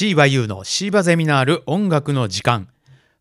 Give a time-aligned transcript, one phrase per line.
[0.00, 2.68] シーバユーのシーバゼミナール音楽の時間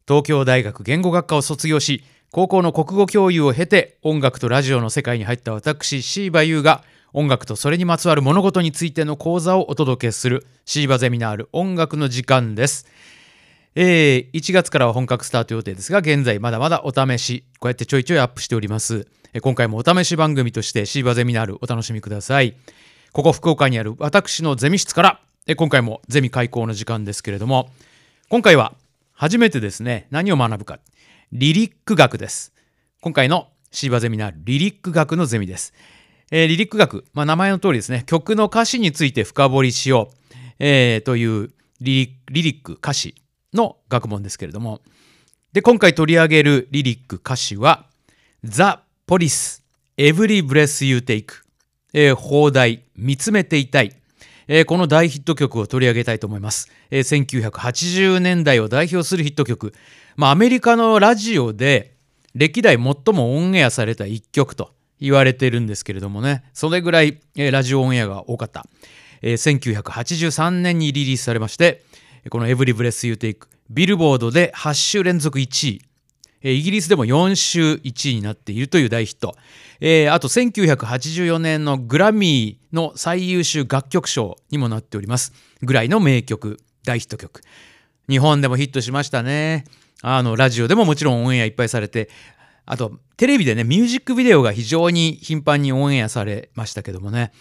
[0.07, 12.87] 東京大学言語学科を卒業し高校の国語教諭を経て音楽とラジオの世界に入った私シーバユーが音楽とそれにまつわる物事についての講座をお届けするシーバゼミナール音楽の時間です。
[13.75, 19.05] えー、1月からは本格スタート予定ですが現在まだまだお試しこうやってちょいちょいアップしております。
[19.33, 22.55] え今回もお試し番組としてシーバゼミナールお楽しみください。
[23.11, 27.69] ここ福岡にある私のゼミ室からえ今回もゼミ開講の時間ですけれども
[28.29, 28.73] 今回は
[29.13, 30.79] 初めてですね何を学ぶか
[31.31, 32.53] リリック学です。
[33.01, 35.73] 今回のシーバゼミナーリリック学のゼミです。
[36.31, 43.15] えーリリック学、まあ、名前の通りですね曲の歌詞について深掘りしよう、えーというリリリリック歌詞
[43.53, 44.81] の学問ですけれども
[45.53, 47.85] で今回取り上げるリリック歌詞は
[48.43, 49.63] 「ザ・ポリス
[49.97, 51.25] Every Breath You Take」
[51.93, 53.95] えー放題「見つめていたい」
[54.51, 59.73] えーこの大ヒット曲を取り上げたいと思います、えー1980年代を代表するヒット曲、
[60.15, 61.93] まあ、アメリカのラジオで
[62.33, 66.43] 歴代最もオンエアされた一曲と言われてるんですけれどもね。
[66.53, 68.65] それぐらい、えーラジオオンエアが多かった、
[69.21, 71.83] えー1983年にリリースされまして
[72.31, 75.88] この「Every Breath You Take」ビルボードで8週連続1位。
[76.41, 79.35] イギリスでも4週1位になっているという大ヒット、
[79.81, 85.33] えーあと1984年のグラミーの最優秀楽曲賞にもなっております。
[85.61, 87.41] ぐらいの名曲大ヒット曲。
[88.07, 89.65] 日本でもヒットしましたね。
[90.01, 92.09] あのラジオでももちろんオンエアいっぱいされて
[92.65, 97.31] あとテレビでねミュージックビデオが非常に頻繁にオンエアされましたけどもね、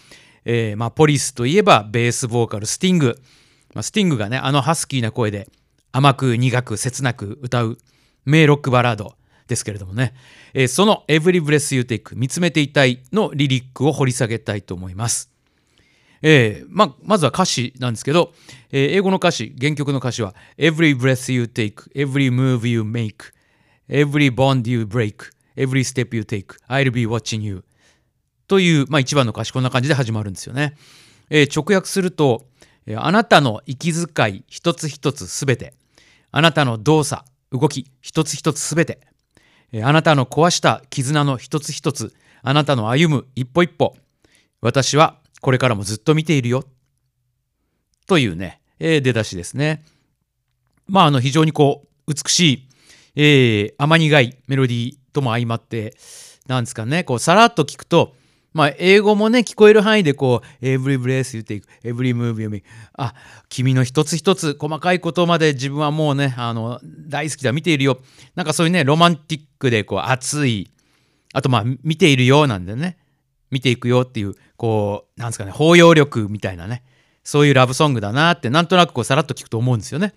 [0.43, 3.15] えーまあ、ポリスといえばベースボーカルスティング、
[3.73, 5.47] まあ、スティングがねあのハスキーな声で
[5.91, 7.77] 甘く苦く切なく歌う。
[8.25, 9.15] 名ロックバラード
[9.47, 10.13] ですけれどもね、
[10.53, 15.31] えーその「Every Breath You Take 見つめていたい」のリリックを掘り下げたいと思います。
[16.21, 18.33] えーままずは歌詞なんですけど、
[18.71, 23.15] えー英語の歌詞原曲の歌詞は「Every breath you take every move you make
[23.89, 25.15] every bond you break
[25.55, 27.63] every step you take I'll be watching you」
[28.47, 30.75] という、まあ、一番の歌詞こんな感じで始まるんですよね。
[31.29, 32.45] えー直訳すると、
[32.85, 35.73] えーあなたの息遣い一つ一つすべて
[36.31, 38.99] あなたの動作動き一つ一つすべて。
[39.83, 43.95] あなたの壊した絆の一つ一つあなたの歩む一歩一歩。
[44.61, 46.63] 私はこれからもずっと見ているよ。
[48.07, 49.83] というね、え出だしですね。
[50.87, 52.67] まああの非常にこう美しい、
[53.15, 55.95] えー甘苦いメロディーとも相まって
[56.47, 58.15] なんですかねこうさらっと聞くと
[58.51, 62.63] まあ、英語もね聞こえる範囲でこう「every breath you take every move you make」
[62.97, 63.13] あ
[63.47, 67.99] 君の一つ一つ細かいことまで自分はもうねあの大好きだ見ているよ
[68.35, 70.71] なんかそういうねロマンティックでこう熱い
[71.33, 72.97] あとまあ見ているようなんでね
[73.51, 76.83] 見ていくよっていうこうなんですかね包容力みたいなね
[77.23, 80.13] そういうラブソングだなってなんとなくこうさらっと聞くと思うんですよね。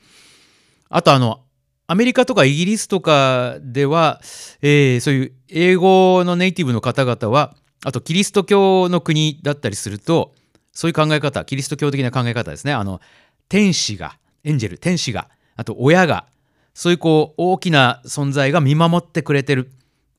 [0.88, 1.40] あとあの
[1.86, 4.20] アメリカとかイギリスとかでは、
[4.62, 7.54] えーそういう英語のネイティブの方々は
[7.84, 10.34] あとキリスト教の国だったりすると
[10.72, 13.00] そういう考え方キリスト教的な考え方ですねあの
[13.48, 16.26] 天使がエンジェル天使があと親が
[16.74, 19.70] そういうこう大きな存在が見守ってくれてる、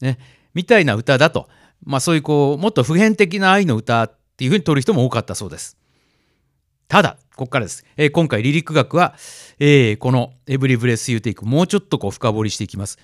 [0.02, 0.20] ね、
[0.54, 1.50] みたいな歌だと、
[1.84, 5.78] まあ、そういうこうもっと普遍的な愛の歌っていうふうに取る人も多かったそうです。
[6.88, 9.16] ただここからです、えー今回リリック学は、
[9.58, 13.00] えーこの「エブリブレス・ユーテイク」もうちょっとこう深掘りしていきます。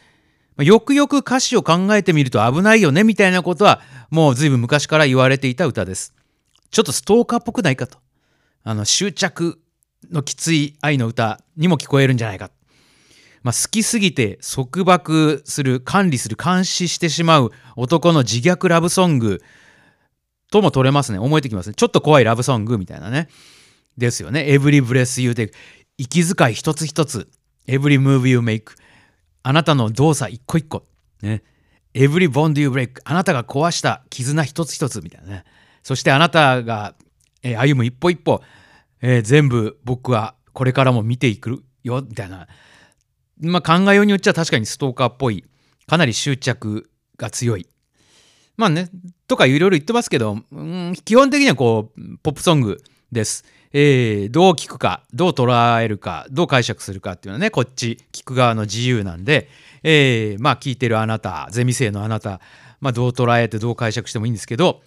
[0.64, 6.14] よくよく歌詞を考えてみると危ないよねみたいなことはもう随分昔から言われていた歌です。
[6.72, 7.98] ちょっとストーカーっぽくないかと。
[8.64, 9.60] あの執着
[10.12, 12.52] のきつい愛の歌にも聞こえるんじゃないか。
[13.42, 19.42] まあ、好きすぎて束縛する管理する監視してしまう男の自虐ラブソング
[20.52, 21.20] とも取れますね。
[21.20, 21.76] 思えてきますね。
[21.76, 23.30] ちょっと怖いラブソングみたいなね。
[23.98, 24.46] ですよね。
[24.50, 25.54] Every breath you take
[25.98, 27.30] 息遣い一つ一つ。
[27.68, 28.72] Every move you make
[29.44, 30.86] あなたの動作一個一個。
[31.22, 31.44] ね。
[31.94, 35.44] Every bond you break あなたが壊した絆一つ一つみたいなね。
[35.84, 36.96] そしてあなたが、
[37.42, 38.42] えー歩む一歩一歩、
[39.02, 42.48] えー全部僕はこれからも見ていくよみたいな。
[43.42, 45.46] まあ考えようによっちゃ確かにストーカーっぽい。
[45.88, 47.68] かなり執着が強い。
[48.58, 48.90] まあね。
[49.28, 53.46] とかいろいろ言ってますけど、うん、基本的にはこうポップソングです。
[53.74, 59.48] えーどう聞くかどう捉えるかどう解釈するかっていうのはねこっち聞く側の自由なんで、
[59.84, 62.42] えーまあ聞いてるあなたゼミ生のあなた、
[62.82, 64.82] まあ、どう捉えてどう解釈してもいいんですけど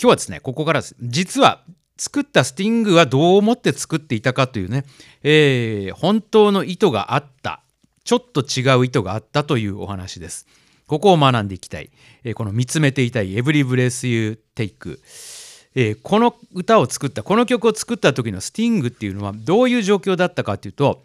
[0.00, 1.64] 今日はですねここから実は
[1.96, 4.84] 作ったスティングはどう思って作っていたかというね、
[5.22, 7.62] えー本当の意図があった
[8.04, 10.46] ちょっと違う意図があったというお話です。
[10.86, 11.90] ここを学んでいきたい。
[12.24, 14.98] えーこの見つめていたい Every Breath You Take、え
[15.80, 21.04] えーこの歌を作ったこの曲を作った時のスティングっていうのはどういう状況だったかっていうと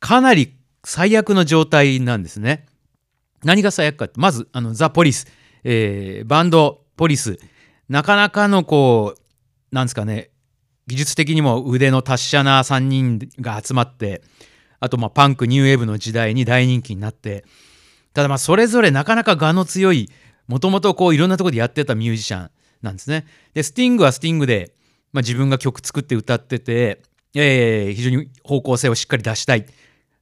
[0.00, 0.52] かなり
[0.84, 2.66] 最悪の状態なんですね。
[3.42, 5.26] 何が最悪かってまずあのザ・ポリス、
[5.64, 7.38] えーバンドポリス
[7.88, 10.28] なかなかのこうなんですかね
[10.86, 14.20] 技術的にも腕の達者な3人が集まって
[14.78, 17.44] あとまあパンクニューウェーブの時代に大人気になって
[18.12, 20.10] ただまあそれぞれなかなか我の強い
[20.48, 22.50] もともとこういろんなとこでやってたミュージシャン
[22.86, 23.26] なんですね。
[23.52, 24.72] でスティングはスティングで、
[25.12, 27.02] まあ、自分が曲作って歌ってて、
[27.34, 29.66] えー非常に方向性をしっかり出したい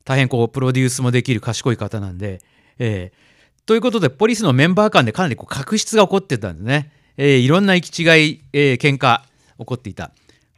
[0.05, 2.41] 大変こうプロデュースもできる賢い方なんで、
[2.79, 3.25] えー
[3.67, 6.91] ということでポリスのメンバー間でかなりこう確執が起こってたんですね。
[7.17, 9.21] えーいろんな行き違い、えー喧嘩
[9.59, 10.11] 起こっていた。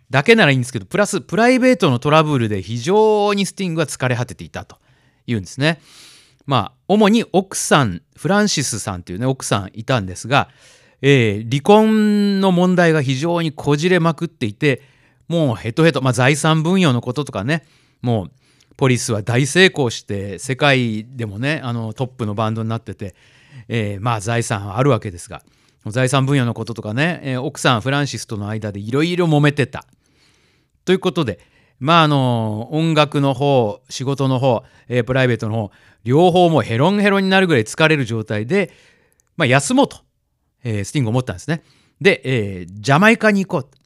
[0.08, 4.76] だけならいいんですけどプラスプライベートのトラブルで非常にスティングは疲れ果てていたと
[5.26, 5.80] いうんですね。
[6.46, 10.48] まあ主に奥さんフランシスさんというね奥さんいたんですが、
[11.08, 14.82] えー離婚の問題が非常にこじれまくっていて
[15.28, 17.64] もうヘトヘト、まあ、財産分与のこととかね
[18.02, 18.30] もう
[18.76, 23.14] ポリスは大成功して世界でもねあのトップのバンドになってて、
[23.68, 25.42] えーまあ財産はあるわけですが
[25.86, 29.84] 財産分与のこととかね、えー奥さんフランシスとの間でいろいろ揉めてた。
[30.84, 31.38] ということで
[31.78, 35.70] まああの音楽の方仕事の方、えープライベートの方
[36.02, 38.72] 両方もうヘロンヘロンになるぐらい疲れる状態で、
[39.36, 40.05] まあ、休もうと、
[40.64, 41.62] えースティング思ったんですね。
[42.00, 43.76] で、えージャマイカに行こう。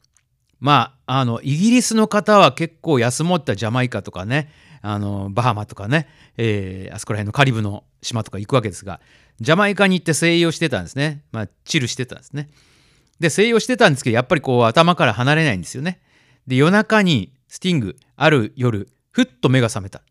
[0.59, 4.51] まあ、あのイギリスの方は結構休もったジャマイカとかね
[4.83, 6.07] あのバハマとかね、
[6.37, 9.01] えーあそこら辺のカリブの島とか行くわけですが
[9.39, 12.49] ジャマイカに行って静養してたんですね、まあ、チルしてたんですね。
[13.19, 15.99] で静養してたんですけどやっぱりこう頭から離れないんですよね。
[16.45, 20.03] で夜中にスティングある夜ふっと目が覚めた。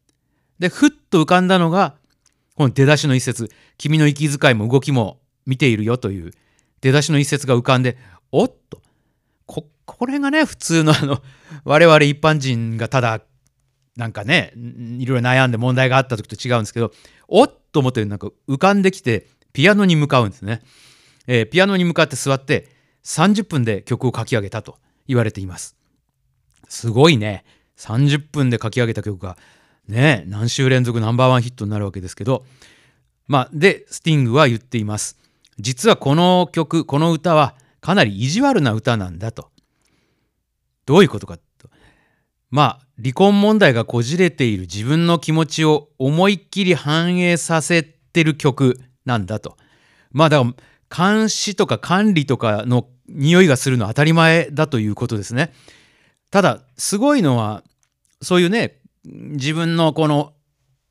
[0.59, 1.95] でふっと浮かんだのが
[2.57, 6.33] この出だしの一節「君の息遣いも動きも見ているよ」という
[6.81, 7.97] 出だしの一節が浮かんで
[8.32, 8.81] おっと。
[9.47, 11.23] ここれがね普通の あの
[11.65, 13.23] 我々一般人がただ
[13.97, 16.93] なんかねいろいろ悩んで問題があった時と違うんですけど
[17.29, 20.62] おっと思ってなんか浮かんできてピアノに向かうんですね、
[21.27, 22.69] えーピアノに向かって座って
[23.05, 24.79] 30分で曲を書き上げたと
[25.09, 25.76] 言われています。
[26.69, 27.44] すごいね。
[27.76, 29.37] 30分で書き上げた曲が
[29.88, 32.44] ね何週連続ナンバーワンヒットになるわけですけど
[33.26, 35.19] まあでスティングは言っています。
[35.61, 39.51] 実はこの曲この歌はかなり意地悪な歌なんだと。
[40.87, 41.69] どういうことかと。
[42.51, 49.57] まあ離婚問題がこじれている自分の気持ちを思いっきり反映させてる曲なんだと。
[50.12, 50.55] まあだか
[50.99, 55.53] ら監視とか管理とかの匂いがするのは当たり前だということですね。
[56.31, 57.62] ただすごいのは
[58.23, 60.33] そういうね自分のこの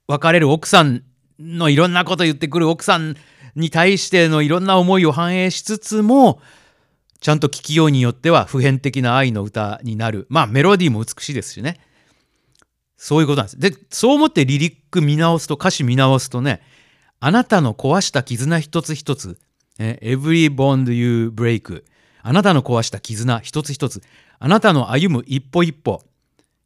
[0.07, 1.03] 別れる奥さん
[1.39, 3.15] のいろんなこと言ってくる奥さん
[3.59, 6.41] に対してのいろんな思いを反映しつつも
[7.19, 10.25] ちゃんと聞きようによっては普遍的な愛の歌になる。
[10.29, 11.79] まあメロディーも美しいですしね。
[12.97, 13.59] そういうことなんです。
[13.59, 16.61] でそう思ってリリック見直すと歌詞見直すとね
[17.19, 19.37] あなたの壊した絆一つ一つ、
[19.77, 21.83] ね、Every bond you break
[22.21, 24.01] あなたの壊した絆一つ一つ
[24.39, 26.01] あなたの歩む一歩一歩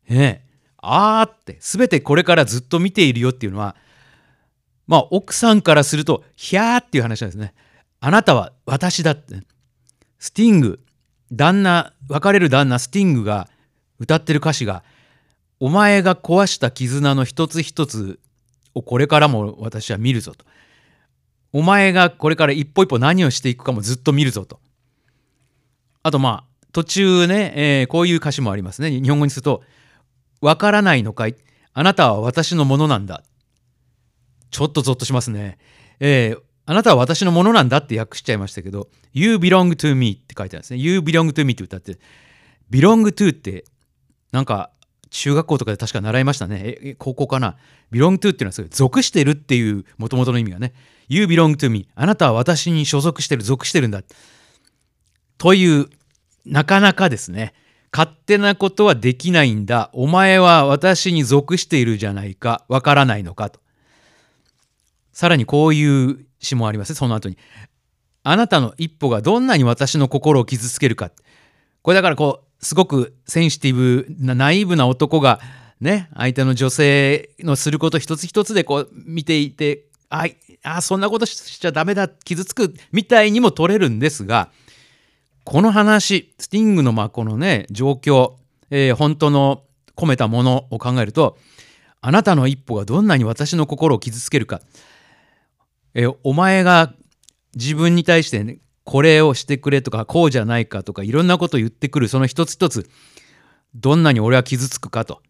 [0.08, 0.46] ね
[0.78, 3.76] あーって全てこれからずっと見ているよっていうのは
[4.88, 7.54] まあ奥さんからするとヒャーっていう話なんですね。
[8.00, 9.42] あなたは私だって。
[10.20, 10.80] スティング
[11.34, 13.50] 旦那別れる旦那スティングが
[14.00, 14.84] 歌ってる歌詞が
[15.60, 18.20] 「お前が壊した絆の一つ一つ
[18.74, 20.46] をこれからも私は見るぞ」と
[21.52, 24.62] 「お前がこれから一歩一歩何をしていくかもずっと見るぞ」と。
[26.04, 28.92] あとまあ途中ね、えーこういう歌詞もありますね。
[28.92, 29.62] 日本語にすると
[30.40, 31.36] 「わからないのかい？
[31.74, 33.24] あなたは私のものなんだ」
[34.54, 35.58] ちょっとゾッとしますね。
[36.00, 40.80] えーあなたは私のものなんだって訳しちゃいましたけど、You belong to me って書いてあるんですね。
[40.80, 42.00] You belong to me って歌って、
[42.72, 43.66] belong to って、
[44.32, 44.72] なんか
[45.10, 46.96] 中学校とかで確か習いましたね。
[47.00, 47.58] 高校かな。
[47.92, 50.74] belong to っていうのはすごい属してるっていう元々の意味がね。
[51.10, 54.02] You belong to me あなたは私に所属してる、属してるんだ。
[55.38, 55.88] という、
[56.46, 57.54] なかなかですね。
[57.92, 59.90] 勝手なことはできないんだ。
[59.92, 62.64] お前は私に属しているじゃないか。
[62.70, 63.60] わからないのかと。
[65.14, 67.38] さらにこういう詩もあります、その後に。
[68.24, 71.12] あなたの一歩がどんなに私の心を傷つけるか。
[71.82, 75.40] これだからこう、すごくセンシティブなナイーブな男が
[75.82, 80.28] ね、相手の女性のすること一つ一つでこう見ていて、あ
[80.64, 84.50] あそんなことしちゃダメだ、傷つくみたいにも取れるんですが、
[85.44, 88.34] この話、スティングのまこのね、状況、
[88.70, 89.64] えー本当の
[89.96, 91.38] 込めたものを考えると、
[92.02, 94.62] あなたの一歩がどんなに私の心を傷つけるか、
[95.96, 96.94] えお前が
[97.56, 102.90] 自分に対して、ね、これをしてくれとかこうじゃないかとかいろんなことを言ってくるその一つ一つ
[103.76, 105.22] どんなに俺は傷つくかと、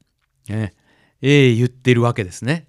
[0.49, 0.73] え
[1.21, 2.67] えー、言ってるわけですね。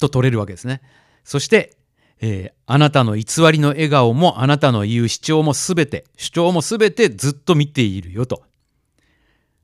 [0.00, 0.80] と取れるわけですね。
[1.24, 1.76] そして、
[2.20, 8.42] えー、あなたの偽りの笑顔もあなたの言う主張も全て主張も全てずっと見ているよと、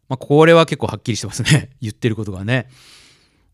[0.08, 1.70] まあ、これは結構はっきりしてますね。
[1.80, 2.68] 言ってることがね。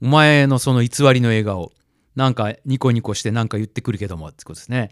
[0.03, 1.73] お前のその偽りの笑顔。
[2.17, 4.90] なんかニコニコしてなんか言ってくるけどもってことですね。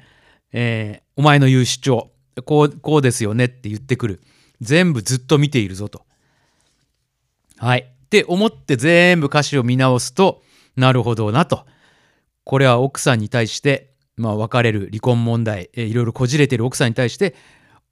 [0.52, 2.10] えー、お前の言う主張
[2.44, 4.22] こうこうですよねって言ってくる。
[4.60, 6.04] 全部ずっと見ているぞと。
[7.56, 7.80] はい。
[7.80, 10.42] って思って全部歌詞を見直すと
[10.76, 11.66] なるほどなと。
[12.44, 17.34] これは奥さんに対して、まあ、別れる離婚問題、えー、いろいろこじれてる奥さんに対して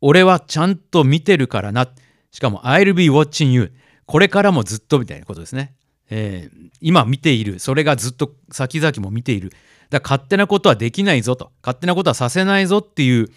[0.01, 1.89] 俺はちゃんと見てるからな。
[2.31, 3.73] しかも I'll be watching you
[4.07, 5.75] これからもずっとみたいなことですね、
[6.11, 7.59] えー、今見ている。
[7.59, 9.51] それがずっと先々も見ている。
[9.91, 11.53] だから勝手なことはできないぞと。
[11.63, 13.31] 勝手なことはさせないぞっていう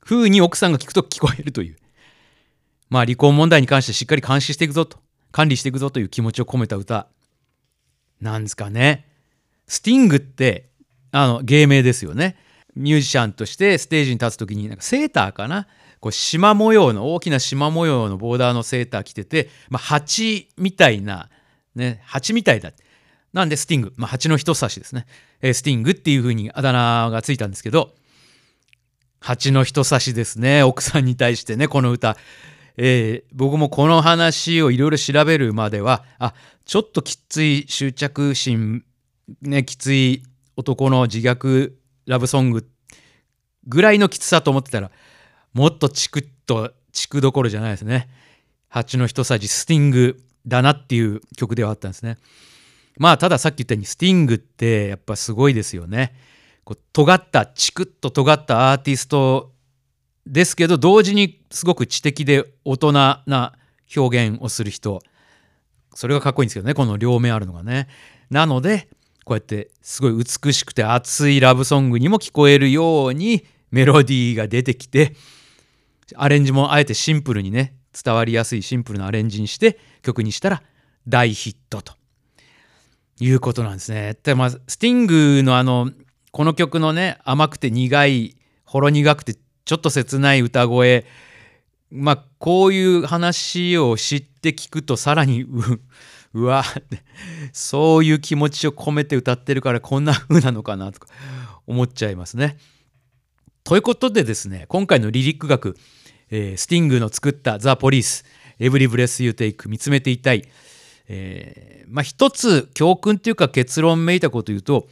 [0.00, 1.76] 風に奥さんが聞くと聞こえるという。
[2.88, 4.98] まあ離婚問題に関してしっかり監視していくぞと。
[5.32, 7.08] 管理していくぞという気持ちを込めた歌
[8.20, 9.08] なんですかね。
[9.66, 10.70] スティングって
[11.10, 12.36] あの芸名ですよね。
[12.76, 15.66] ミュージシャンとしてステージに立つ時になんかセーターかな。
[16.00, 21.30] こう縞模様の大きな縞模様のボーダーのセーター着てて、まあ、蜂みたいな
[21.74, 22.72] ね蜂みたいだ。
[23.32, 25.06] なんでスティング、まあ、蜂の人差しですね、
[25.42, 27.92] えー、スティングっていう風にあだ名がついたんですけど
[29.18, 30.62] 蜂の人差しですね。
[30.62, 32.16] 奥さんに対してねこの歌、
[32.76, 38.84] えー、僕もこの話をいろいろ調べるまではあちょっときつい執着心
[39.42, 40.22] ねきつい
[40.56, 41.72] 男の自虐
[42.06, 42.68] ラブソング
[43.66, 44.90] ぐらいのきつさと思ってたら
[45.54, 48.08] もっとチクッとチクどころじゃないですね。
[48.68, 50.20] 蜂の人差しスティング。
[50.46, 52.18] だなっていう曲ではあったんですね。
[52.96, 56.14] まあたださっき言ったようにスティングってやっぱすごいですよね。
[56.64, 59.52] こう尖ったチクッと尖ったアーティスト
[60.26, 63.54] ですけど同時にすごく知的で大人な
[63.94, 65.02] 表現をする人
[65.94, 67.88] それがかっこいいんですけどねこの両面あるのがね。
[68.30, 68.88] なので
[69.24, 75.14] こうやってすごい美しくて熱いラブソングにも聞こえるようにメロディーが出てきて
[76.14, 80.62] アレンジもあえてシンプルにね伝わりやすいシンプルなアレンジにして曲にしたら
[81.06, 81.94] 大ヒットと。
[83.20, 84.16] いうことなんですね。
[84.22, 85.90] でまあスティングのあの
[86.32, 91.06] この曲のね甘くて苦いほろ苦くてちょっと切ない歌声
[91.90, 95.48] まあこういう話を知って聞くとさらにう
[96.34, 96.64] うわ
[97.52, 101.06] そういう気持ちを込めて歌ってるからこんな風なのかなとか
[101.66, 102.58] 思っちゃいますね。
[103.62, 105.76] ということでですね今回のリリック学、
[106.36, 108.24] えー、スティングの作った「ザ・ポリス」
[108.58, 110.44] 「Every Breath You Take」「見つめていたい」
[111.06, 114.88] えー、まあ一つ教訓っていうか結論めいたこと言うと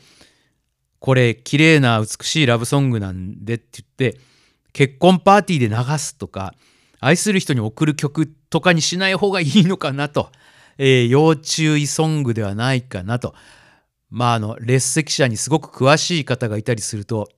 [1.01, 4.21] これ綺麗な美しいラブソングなんでって言って
[4.73, 6.55] 結婚パーティーで流すとか
[7.01, 10.31] 愛する人に送る曲とかにしない方がいいのかなと、
[10.79, 13.35] えー、要注意ソングではないかなと。
[14.11, 17.31] まああの列席者にすごく詳しい方がいたりすると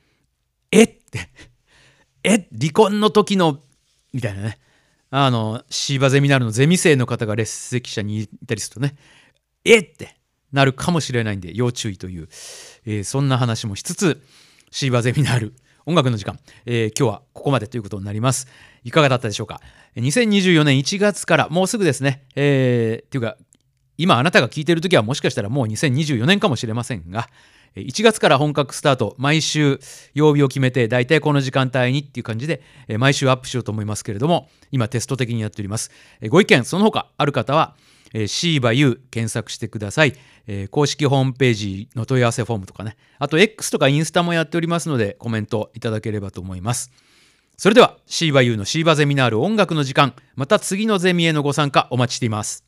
[0.70, 1.30] 「えっ?」て
[2.24, 3.60] 「え離婚の時の」
[4.12, 4.58] みたいなね。
[5.14, 8.94] あのシーバゼミナールのゼミ生の方が列席者にいたりするとね。
[9.64, 10.16] えって
[10.52, 12.28] なるかもしれないんで要注意という、
[12.86, 14.22] えー、そんな話もしつつ
[14.70, 18.46] シーバゼミナール音楽の時間、えー、今日はここまでということになります。
[18.84, 19.60] いかがだったでしょうか
[19.96, 23.36] ？2024年1月からもうすぐですね、えー、っていうか
[24.02, 27.28] 今あなたが聞いている時はもしかしたらもう2024年かもしれませんが、
[27.76, 29.78] 1月から本格スタート毎週
[30.12, 32.62] 曜日を決めて大体この時間帯にっていう感じで
[32.98, 35.90] 毎週アップしようと思いますけれども今テスト的にやっております。
[36.28, 37.76] ご意見その他ある方は
[38.26, 40.14] シーバユー検索してください、
[40.70, 42.96] 公式ホームページの問い合わせフォームとかね。
[43.18, 46.90] あと X とかインスタもやっておりますのでコメントいただければと思います。
[47.56, 52.64] それではシーバユーのシーバゼミナール音楽の時間また次のゼミへのご参加お待ちしています。